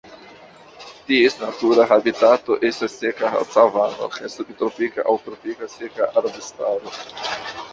[1.09, 6.97] Ties natura habitato estas seka savano kaj subtropika aŭ tropika seka arbustaro.